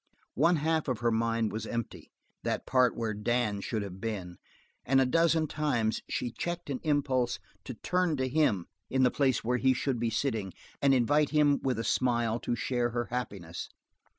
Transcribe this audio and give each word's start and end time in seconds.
One 0.33 0.55
half 0.55 0.87
of 0.87 1.01
her 1.01 1.11
mind 1.11 1.51
was 1.51 1.67
empty, 1.67 2.09
that 2.43 2.65
part 2.65 2.95
where 2.97 3.13
Dan 3.13 3.61
should 3.61 3.83
have 3.83 4.01
been, 4.01 4.37
and 4.83 4.99
a 4.99 5.05
dozen 5.05 5.45
times 5.45 6.01
she 6.09 6.31
checked 6.31 6.71
an 6.71 6.79
impulse 6.81 7.37
to 7.65 7.75
turn 7.75 8.17
to 8.17 8.27
him 8.27 8.65
in 8.89 9.03
the 9.03 9.11
place 9.11 9.43
where 9.43 9.59
he 9.59 9.75
should 9.75 9.99
be 9.99 10.09
sitting 10.09 10.53
and 10.81 10.95
invite 10.95 11.29
him 11.29 11.59
with 11.61 11.77
a 11.77 11.83
smile 11.83 12.39
to 12.39 12.55
share 12.55 12.89
her 12.89 13.09
happiness. 13.11 13.69